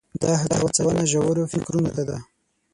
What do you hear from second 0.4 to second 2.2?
هڅونه ژورو فکرونو ته ده.